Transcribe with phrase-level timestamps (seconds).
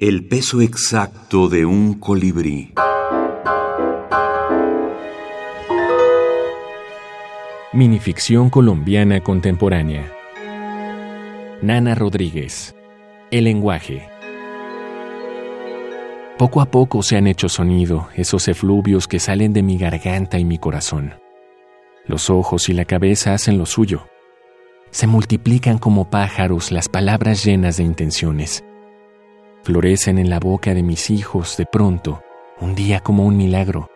[0.00, 2.72] El peso exacto de un colibrí.
[7.72, 10.12] Minificción colombiana contemporánea.
[11.62, 12.76] Nana Rodríguez.
[13.32, 14.08] El lenguaje.
[16.38, 20.44] Poco a poco se han hecho sonido esos efluvios que salen de mi garganta y
[20.44, 21.14] mi corazón.
[22.06, 24.06] Los ojos y la cabeza hacen lo suyo.
[24.92, 28.62] Se multiplican como pájaros las palabras llenas de intenciones
[29.68, 32.22] florecen en la boca de mis hijos de pronto,
[32.58, 33.90] un día como un milagro.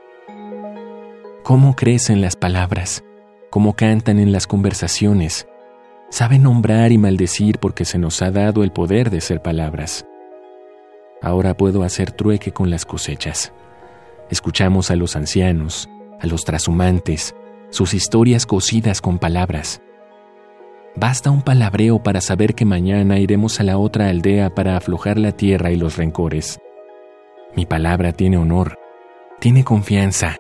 [1.44, 3.02] ¿Cómo crecen las palabras?
[3.48, 5.48] ¿Cómo cantan en las conversaciones?
[6.10, 10.04] Saben nombrar y maldecir porque se nos ha dado el poder de ser palabras.
[11.22, 13.54] Ahora puedo hacer trueque con las cosechas.
[14.28, 15.88] Escuchamos a los ancianos,
[16.20, 17.34] a los trashumantes,
[17.70, 19.80] sus historias cosidas con palabras.
[20.94, 25.32] Basta un palabreo para saber que mañana iremos a la otra aldea para aflojar la
[25.32, 26.60] tierra y los rencores.
[27.56, 28.78] Mi palabra tiene honor,
[29.40, 30.36] tiene confianza,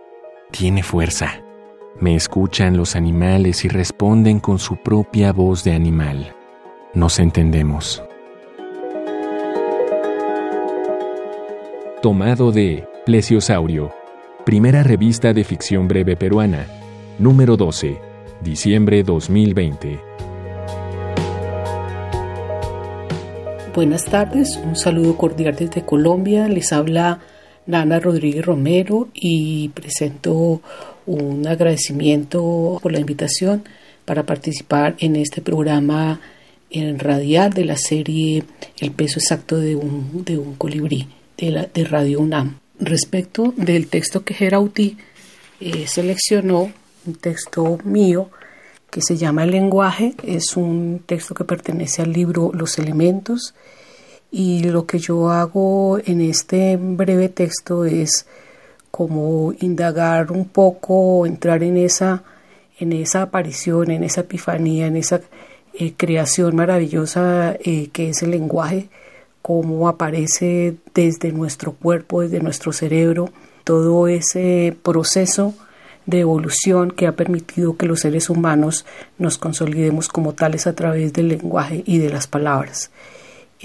[0.50, 1.42] tiene fuerza.
[1.98, 6.34] Me escuchan los animales y responden con su propia voz de animal.
[6.94, 8.02] Nos entendemos.
[12.02, 13.92] Tomado de Plesiosaurio,
[14.44, 16.66] primera revista de ficción breve peruana,
[17.18, 18.00] número 12,
[18.42, 20.11] diciembre 2020.
[23.74, 26.46] Buenas tardes, un saludo cordial desde Colombia.
[26.46, 27.20] Les habla
[27.64, 30.60] Nana Rodríguez Romero y presento
[31.06, 33.64] un agradecimiento por la invitación
[34.04, 36.20] para participar en este programa
[36.68, 38.44] en radial de la serie
[38.78, 42.58] El peso exacto de un, de un colibrí de, la, de Radio UNAM.
[42.78, 44.98] Respecto del texto que Gerauti
[45.60, 46.70] eh, seleccionó,
[47.06, 48.28] un texto mío,
[48.92, 50.14] que se llama El lenguaje.
[50.22, 53.54] Es un texto que pertenece al libro Los elementos
[54.30, 58.26] y lo que yo hago en este breve texto es
[58.90, 62.22] como indagar un poco, entrar en esa,
[62.78, 65.22] en esa aparición, en esa epifanía, en esa
[65.72, 68.90] eh, creación maravillosa eh, que es el lenguaje,
[69.40, 73.30] cómo aparece desde nuestro cuerpo, desde nuestro cerebro,
[73.64, 75.54] todo ese proceso
[76.06, 78.84] de evolución que ha permitido que los seres humanos
[79.18, 82.90] nos consolidemos como tales a través del lenguaje y de las palabras.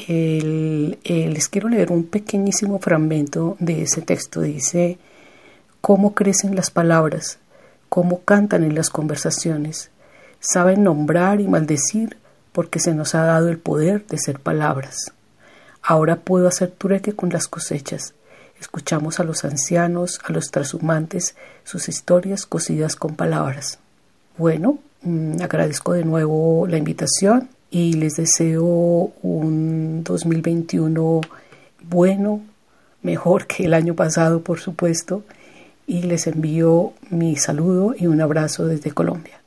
[0.07, 4.41] les quiero leer un pequeñísimo fragmento de ese texto.
[4.41, 4.97] Dice,
[5.81, 7.39] ¿cómo crecen las palabras?
[7.89, 9.89] ¿Cómo cantan en las conversaciones?
[10.39, 12.17] Saben nombrar y maldecir
[12.51, 15.13] porque se nos ha dado el poder de ser palabras.
[15.81, 18.13] Ahora puedo hacer trueque con las cosechas
[18.59, 23.79] Escuchamos a los ancianos, a los trashumantes, sus historias cosidas con palabras.
[24.37, 31.21] Bueno, mm, agradezco de nuevo la invitación y les deseo un 2021
[31.89, 32.41] bueno,
[33.01, 35.23] mejor que el año pasado, por supuesto,
[35.85, 39.39] y les envío mi saludo y un abrazo desde Colombia.